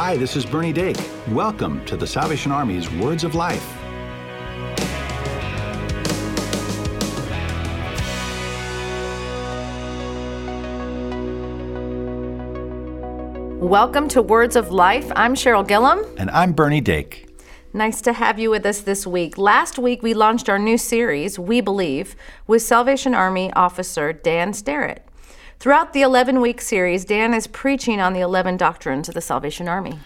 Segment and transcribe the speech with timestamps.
[0.00, 0.96] Hi, this is Bernie Dake.
[1.32, 3.68] Welcome to the Salvation Army's Words of Life.
[13.60, 15.10] Welcome to Words of Life.
[15.16, 16.04] I'm Cheryl Gillum.
[16.16, 17.26] And I'm Bernie Dake.
[17.72, 19.36] Nice to have you with us this week.
[19.36, 22.14] Last week, we launched our new series, We Believe,
[22.46, 25.04] with Salvation Army officer Dan Sterrett.
[25.60, 29.66] Throughout the 11 week series, Dan is preaching on the 11 doctrines of the Salvation
[29.66, 29.98] Army.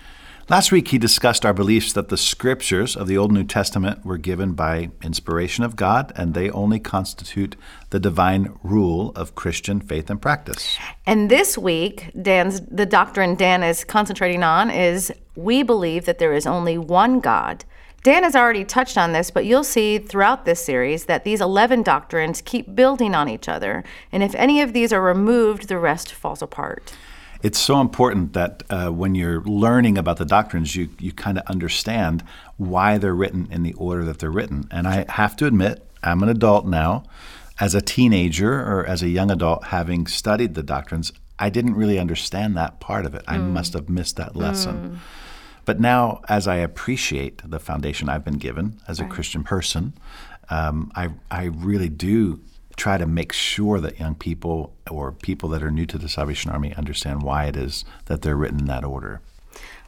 [0.48, 4.02] Last week, he discussed our beliefs that the scriptures of the Old and New Testament
[4.02, 7.55] were given by inspiration of God and they only constitute
[7.91, 10.79] the divine rule of Christian faith and practice.
[11.05, 16.32] And this week, Dan's the doctrine Dan is concentrating on is we believe that there
[16.32, 17.66] is only one God.
[18.02, 21.83] Dan has already touched on this, but you'll see throughout this series that these 11
[21.83, 23.84] doctrines keep building on each other.
[24.10, 26.93] And if any of these are removed, the rest falls apart
[27.43, 31.45] it's so important that uh, when you're learning about the doctrines, you, you kind of
[31.46, 32.23] understand
[32.57, 34.68] why they're written in the order that they're written.
[34.71, 37.05] And I have to admit, I'm an adult now.
[37.60, 41.99] As a teenager or as a young adult, having studied the doctrines, I didn't really
[41.99, 43.23] understand that part of it.
[43.27, 43.51] I mm.
[43.51, 44.74] must have missed that lesson.
[44.74, 44.99] Mm.
[45.65, 49.13] But now, as I appreciate the foundation I've been given as a right.
[49.13, 49.95] Christian person,
[50.51, 52.41] um, I, I really do
[52.77, 56.51] try to make sure that young people or people that are new to the Salvation
[56.51, 59.21] Army understand why it is that they're written in that order.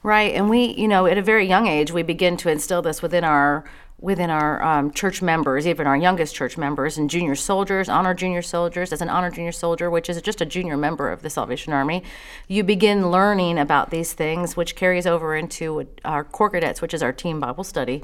[0.02, 3.00] Right, and we, you know, at a very young age, we begin to instill this
[3.00, 3.64] within our
[4.04, 8.42] within our um, church members, even our youngest church members, and junior soldiers, honor junior
[8.42, 8.92] soldiers.
[8.92, 12.02] As an honor junior soldier, which is just a junior member of the Salvation Army,
[12.46, 17.02] you begin learning about these things, which carries over into our Corps Cadets, which is
[17.02, 18.02] our team Bible study.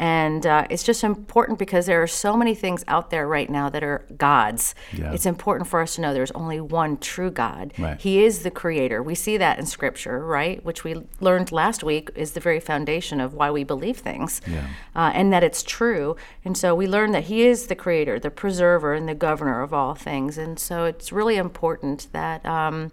[0.00, 3.68] And uh, it's just important because there are so many things out there right now
[3.68, 4.74] that are gods.
[4.94, 5.12] Yeah.
[5.12, 7.74] It's important for us to know there's only one true God.
[7.76, 8.00] Right.
[8.00, 9.02] He is the creator.
[9.02, 10.64] We see that in Scripture, right?
[10.64, 14.68] Which we learned last week is the very foundation of why we believe things yeah.
[14.96, 16.16] uh, and that it's true.
[16.46, 19.74] And so we learned that He is the creator, the preserver, and the governor of
[19.74, 20.38] all things.
[20.38, 22.90] And so it's really important that, um,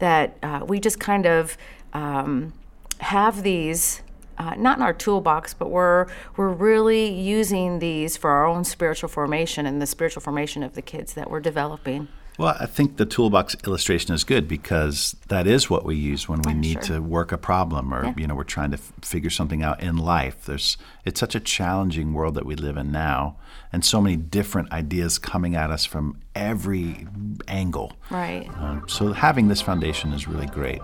[0.00, 1.56] that uh, we just kind of
[1.92, 2.52] um,
[2.98, 4.02] have these
[4.38, 6.06] uh, not in our toolbox, but we're
[6.36, 10.82] we're really using these for our own spiritual formation and the spiritual formation of the
[10.82, 12.08] kids that we're developing.
[12.38, 16.40] Well, I think the toolbox illustration is good because that is what we use when
[16.42, 16.98] we need sure.
[16.98, 18.14] to work a problem or yeah.
[18.16, 20.44] you know we're trying to f- figure something out in life.
[20.44, 23.38] There's it's such a challenging world that we live in now
[23.72, 27.08] and so many different ideas coming at us from every
[27.48, 27.94] angle.
[28.08, 28.48] Right.
[28.56, 30.80] Um, so having this foundation is really great.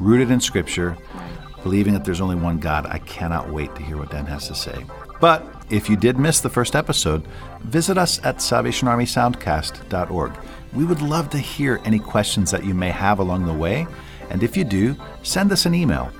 [0.00, 0.98] Rooted in scripture.
[1.14, 4.46] Right believing that there's only one God, I cannot wait to hear what Dan has
[4.46, 4.86] to say.
[5.20, 7.26] But if you did miss the first episode,
[7.62, 10.32] visit us at salvationarmysoundcast.org.
[10.72, 13.88] We would love to hear any questions that you may have along the way.
[14.30, 14.94] And if you do,
[15.24, 16.12] send us an email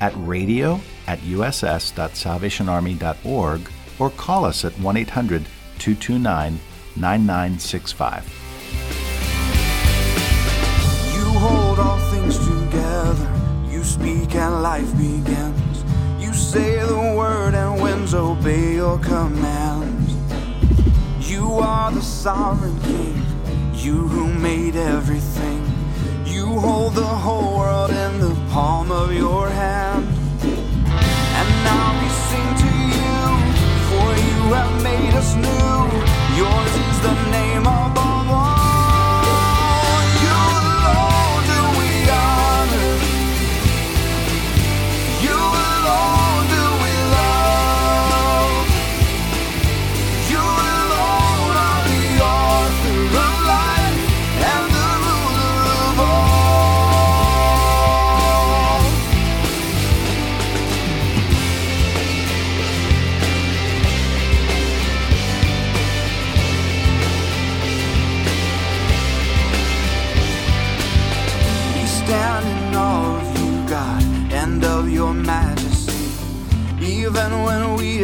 [0.00, 5.42] at radio at uss.salvationarmy.org or call us at 1 800
[5.80, 6.60] 229
[6.94, 8.51] 9965.
[14.34, 15.84] And life begins.
[16.18, 20.14] You say the word and winds obey your commands.
[21.20, 23.22] You are the sovereign king,
[23.74, 25.62] you who made everything.
[26.24, 30.06] You hold the whole world in the palm of your hand.
[31.38, 33.18] And now we sing to you,
[33.88, 35.34] for you have made us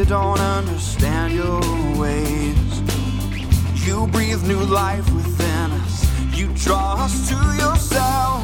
[0.09, 1.61] don't understand your
[1.99, 2.81] ways.
[3.87, 8.38] You breathe new life within us, you draw us to yourself,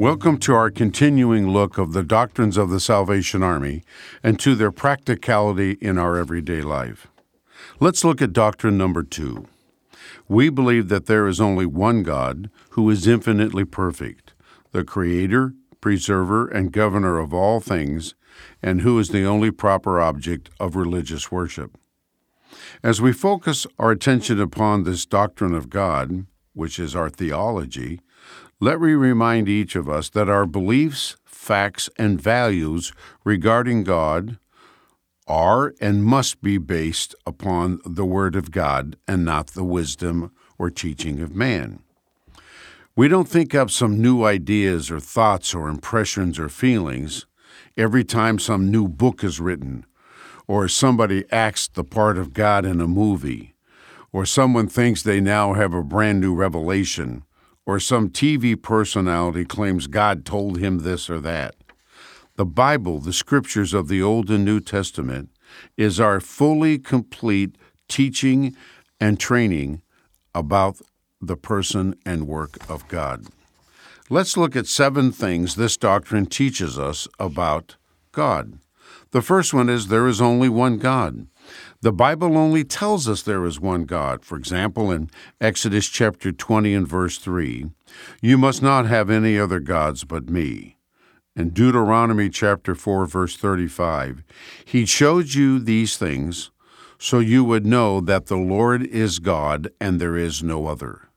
[0.00, 3.82] Welcome to our continuing look of the doctrines of the Salvation Army
[4.22, 7.08] and to their practicality in our everyday life.
[7.80, 9.46] Let's look at doctrine number two.
[10.26, 14.32] We believe that there is only one God who is infinitely perfect,
[14.72, 15.52] the Creator,
[15.82, 18.14] Preserver, and Governor of all things,
[18.62, 21.76] and who is the only proper object of religious worship.
[22.82, 26.24] As we focus our attention upon this doctrine of God,
[26.54, 28.00] which is our theology,
[28.62, 32.92] let me remind each of us that our beliefs, facts, and values
[33.24, 34.38] regarding God
[35.26, 40.68] are and must be based upon the Word of God and not the wisdom or
[40.68, 41.82] teaching of man.
[42.94, 47.24] We don't think up some new ideas or thoughts or impressions or feelings
[47.78, 49.86] every time some new book is written,
[50.46, 53.54] or somebody acts the part of God in a movie,
[54.12, 57.22] or someone thinks they now have a brand new revelation
[57.70, 61.54] or some TV personality claims God told him this or that.
[62.34, 65.30] The Bible, the scriptures of the Old and New Testament,
[65.76, 67.54] is our fully complete
[67.86, 68.56] teaching
[69.00, 69.82] and training
[70.34, 70.78] about
[71.20, 73.26] the person and work of God.
[74.08, 77.76] Let's look at seven things this doctrine teaches us about
[78.10, 78.58] God.
[79.12, 81.28] The first one is there is only one God.
[81.80, 84.24] The Bible only tells us there is one God.
[84.24, 85.10] For example, in
[85.40, 87.70] Exodus chapter 20 and verse 3,
[88.20, 90.76] you must not have any other gods but me.
[91.36, 94.24] In Deuteronomy chapter 4 verse 35,
[94.64, 96.50] he showed you these things
[96.98, 101.08] so you would know that the Lord is God and there is no other.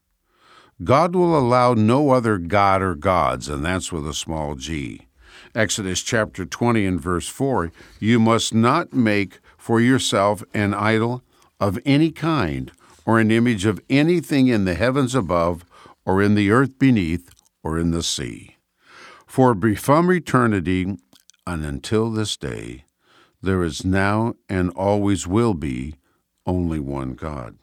[0.84, 5.08] God will allow no other God or gods, and that's with a small g.
[5.54, 11.24] Exodus chapter 20 and verse 4 You must not make for yourself an idol
[11.58, 12.70] of any kind,
[13.06, 15.64] or an image of anything in the heavens above,
[16.04, 17.30] or in the earth beneath,
[17.64, 18.58] or in the sea.
[19.26, 20.98] For from eternity
[21.48, 22.84] and until this day,
[23.42, 25.96] there is now and always will be
[26.46, 27.56] only one God.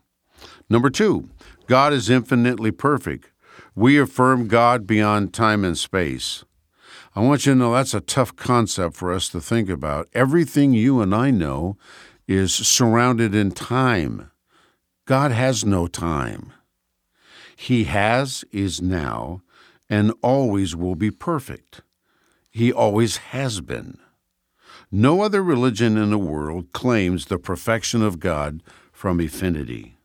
[0.70, 1.28] Number two,
[1.66, 3.30] God is infinitely perfect.
[3.74, 6.46] We affirm God beyond time and space.
[7.14, 10.08] I want you to know that's a tough concept for us to think about.
[10.12, 11.76] Everything you and I know
[12.28, 14.30] is surrounded in time.
[15.06, 16.52] God has no time.
[17.56, 19.42] He has, is now,
[19.88, 21.80] and always will be perfect.
[22.48, 23.98] He always has been.
[24.92, 29.96] No other religion in the world claims the perfection of God from infinity.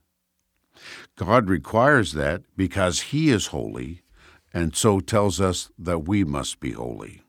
[1.15, 4.01] God requires that because He is holy
[4.55, 7.21] and so tells us that we must be holy.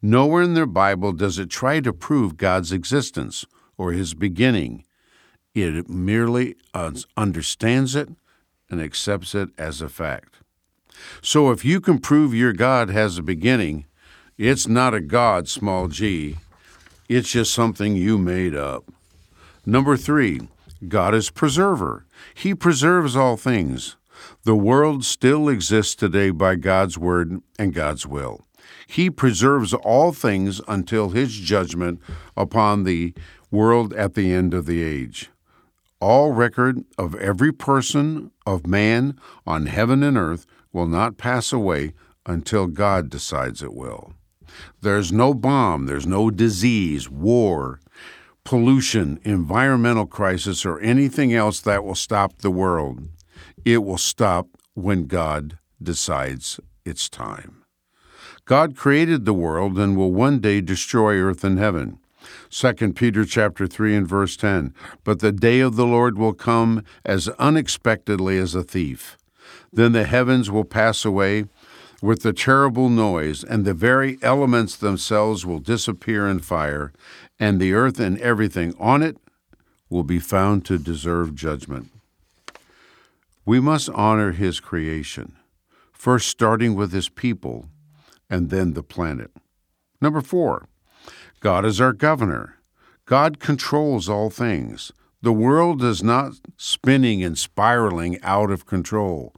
[0.00, 3.44] Nowhere in the Bible does it try to prove God's existence
[3.76, 4.84] or his beginning.
[5.52, 6.54] It merely
[7.16, 8.08] understands it
[8.70, 10.36] and accepts it as a fact.
[11.20, 13.86] So if you can prove your God has a beginning,
[14.36, 16.36] it's not a God, small g,
[17.08, 18.84] it's just something you made up.
[19.66, 20.42] Number three,
[20.86, 22.04] God is preserver.
[22.32, 23.96] He preserves all things.
[24.44, 28.46] The world still exists today by God's word and God's will.
[28.86, 32.00] He preserves all things until his judgment
[32.36, 33.14] upon the
[33.50, 35.30] world at the end of the age.
[36.00, 41.92] All record of every person, of man, on heaven and earth will not pass away
[42.24, 44.12] until God decides it will.
[44.80, 47.80] There's no bomb, there's no disease, war,
[48.44, 53.08] pollution, environmental crisis, or anything else that will stop the world.
[53.68, 57.66] It will stop when God decides it's time.
[58.46, 61.98] God created the world and will one day destroy earth and heaven.
[62.48, 64.72] 2 Peter chapter 3 and verse 10
[65.04, 69.18] But the day of the Lord will come as unexpectedly as a thief.
[69.70, 71.44] Then the heavens will pass away
[72.00, 76.90] with the terrible noise, and the very elements themselves will disappear in fire,
[77.38, 79.18] and the earth and everything on it
[79.90, 81.90] will be found to deserve judgment.
[83.48, 85.32] We must honor His creation,
[85.90, 87.70] first starting with His people
[88.28, 89.30] and then the planet.
[90.02, 90.68] Number four,
[91.40, 92.56] God is our governor.
[93.06, 94.92] God controls all things.
[95.22, 99.34] The world is not spinning and spiraling out of control.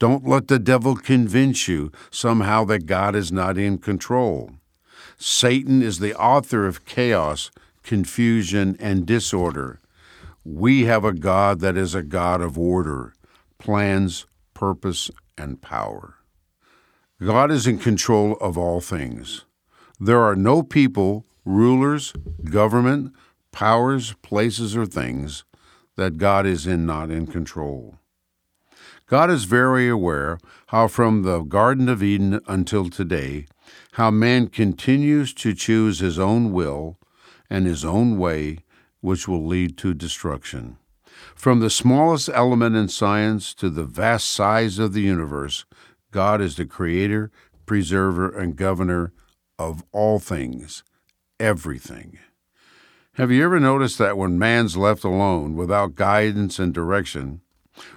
[0.00, 4.50] Don't let the devil convince you somehow that God is not in control.
[5.18, 7.52] Satan is the author of chaos,
[7.84, 9.78] confusion, and disorder.
[10.44, 13.14] We have a God that is a God of order
[13.62, 16.16] plans, purpose, and power.
[17.24, 19.44] God is in control of all things.
[20.00, 23.12] There are no people, rulers, government,
[23.52, 25.44] powers, places, or things
[25.94, 27.98] that God is in not in control.
[29.06, 30.38] God is very aware
[30.68, 33.46] how, from the Garden of Eden until today,
[33.92, 36.98] how man continues to choose his own will
[37.48, 38.58] and his own way,
[39.00, 40.78] which will lead to destruction.
[41.34, 45.64] From the smallest element in science to the vast size of the universe,
[46.10, 47.30] God is the creator,
[47.66, 49.12] preserver, and governor
[49.58, 50.84] of all things,
[51.40, 52.18] everything.
[53.14, 57.40] Have you ever noticed that when man's left alone without guidance and direction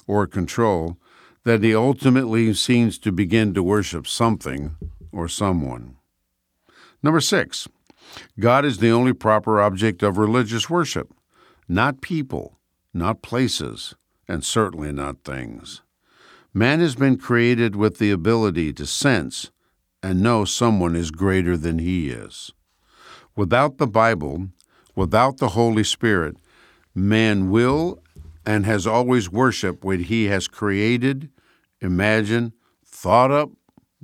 [0.08, 0.98] or control,
[1.44, 4.76] that he ultimately seems to begin to worship something
[5.12, 5.98] or someone?
[7.04, 7.68] Number six,
[8.40, 11.14] God is the only proper object of religious worship,
[11.68, 12.60] not people,
[12.96, 13.94] not places,
[14.28, 15.82] and certainly not things.
[16.54, 19.52] Man has been created with the ability to sense
[20.02, 22.52] and know someone is greater than he is.
[23.36, 24.48] Without the Bible,
[24.96, 26.38] Without the Holy Spirit,
[26.94, 28.02] man will
[28.46, 31.30] and has always worshiped what he has created,
[31.82, 32.54] imagined,
[32.86, 33.50] thought up,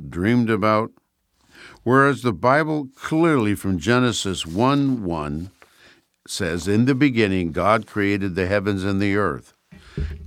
[0.09, 0.91] dreamed about.
[1.83, 5.51] Whereas the Bible clearly from Genesis 1 1
[6.27, 9.53] says, In the beginning, God created the heavens and the earth,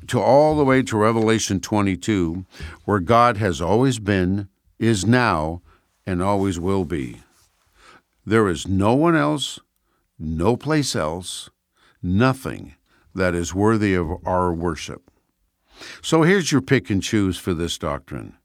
[0.08, 2.44] to all the way to Revelation 22,
[2.84, 4.48] where God has always been,
[4.78, 5.62] is now,
[6.06, 7.20] and always will be.
[8.26, 9.60] There is no one else
[10.18, 11.50] no place else,
[12.02, 12.74] nothing
[13.14, 15.10] that is worthy of our worship.
[16.02, 18.36] So here's your pick and choose for this doctrine.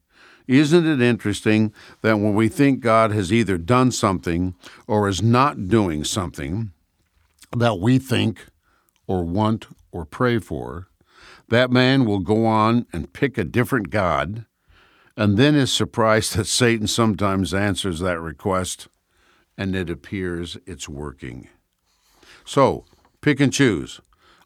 [0.48, 4.56] Isn't it interesting that when we think God has either done something
[4.88, 6.72] or is not doing something
[7.56, 8.46] that we think
[9.08, 10.88] or want or pray for,
[11.50, 14.46] that man will go on and pick a different God
[15.18, 18.88] and then is surprised that Satan sometimes answers that request
[19.58, 21.50] and it appears it's working.
[22.46, 22.86] So,
[23.22, 24.00] pick and choose.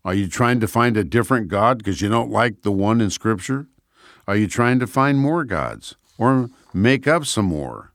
[0.04, 3.10] Are you trying to find a different God because you don't like the one in
[3.10, 3.68] Scripture?
[4.28, 7.94] Are you trying to find more gods or make up some more?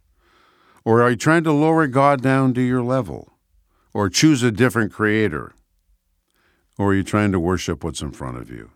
[0.84, 3.27] Or are you trying to lower God down to your level
[3.98, 5.52] or choose a different creator?
[6.78, 8.70] Or are you trying to worship what's in front of you?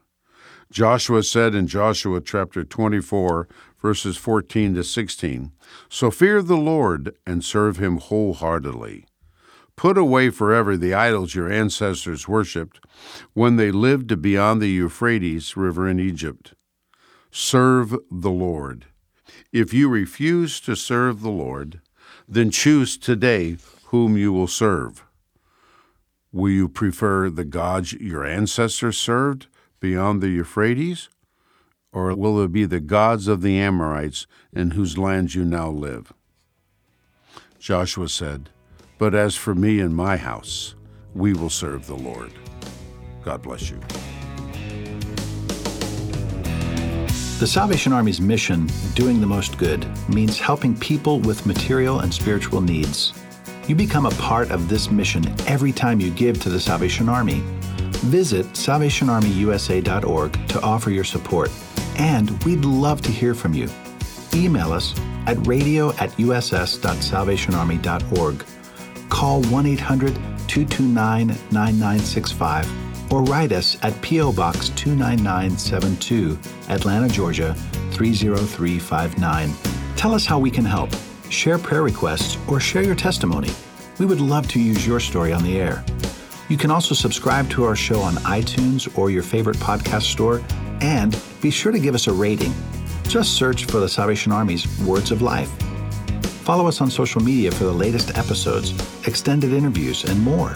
[0.72, 3.46] Joshua said in Joshua chapter 24,
[3.80, 5.52] verses 14 to 16,
[5.88, 9.06] So fear the Lord and serve him wholeheartedly.
[9.76, 12.80] Put away forever the idols your ancestors worshipped
[13.32, 16.54] when they lived beyond the Euphrates River in Egypt.
[17.30, 18.86] Serve the Lord.
[19.52, 21.80] If you refuse to serve the Lord,
[22.26, 25.04] then choose today whom you will serve.
[26.32, 29.48] Will you prefer the gods your ancestors served
[29.80, 31.10] beyond the Euphrates?
[31.92, 36.12] Or will it be the gods of the Amorites in whose lands you now live?
[37.58, 38.48] Joshua said,
[38.96, 40.74] but as for me and my house,
[41.14, 42.32] we will serve the Lord.
[43.22, 43.78] God bless you.
[47.38, 52.60] The Salvation Army's mission, doing the most good, means helping people with material and spiritual
[52.60, 53.12] needs.
[53.66, 57.42] You become a part of this mission every time you give to the Salvation Army.
[58.04, 61.50] Visit salvationarmyusa.org to offer your support,
[61.96, 63.68] and we'd love to hear from you.
[64.34, 64.94] Email us
[65.26, 68.44] at radio at uss.salvationarmy.org
[69.12, 70.14] call 1 800
[70.48, 74.32] 229 9965 or write us at P.O.
[74.32, 76.38] Box 29972,
[76.70, 77.54] Atlanta, Georgia
[77.92, 79.52] 30359.
[79.96, 80.88] Tell us how we can help.
[81.32, 83.48] Share prayer requests or share your testimony.
[83.98, 85.82] We would love to use your story on the air.
[86.50, 90.42] You can also subscribe to our show on iTunes or your favorite podcast store,
[90.82, 92.52] and be sure to give us a rating.
[93.04, 95.50] Just search for the Salvation Army's Words of Life.
[96.44, 98.72] Follow us on social media for the latest episodes,
[99.06, 100.54] extended interviews, and more.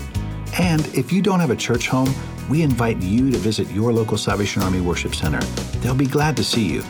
[0.58, 2.14] And if you don't have a church home,
[2.50, 5.40] we invite you to visit your local Salvation Army Worship Center.
[5.80, 6.84] They'll be glad to see you.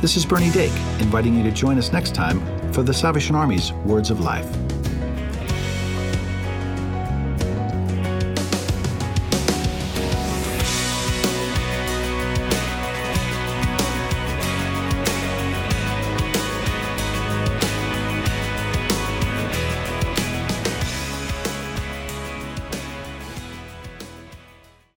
[0.00, 2.40] This is Bernie Dake, inviting you to join us next time
[2.74, 4.73] for the Salvation Army's Words of Life.